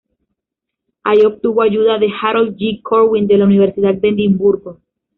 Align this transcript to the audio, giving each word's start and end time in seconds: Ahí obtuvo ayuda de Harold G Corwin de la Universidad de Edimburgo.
Ahí 1.03 1.19
obtuvo 1.21 1.61
ayuda 1.61 1.99
de 1.99 2.09
Harold 2.23 2.57
G 2.57 2.81
Corwin 2.81 3.27
de 3.27 3.37
la 3.37 3.45
Universidad 3.45 3.93
de 3.93 4.09
Edimburgo. 4.09 4.79